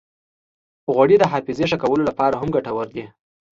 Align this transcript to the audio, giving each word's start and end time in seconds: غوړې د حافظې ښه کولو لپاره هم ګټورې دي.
غوړې 0.93 1.15
د 1.19 1.23
حافظې 1.31 1.65
ښه 1.71 1.77
کولو 1.83 2.03
لپاره 2.09 2.35
هم 2.41 2.49
ګټورې 2.55 2.89
دي. 2.95 3.03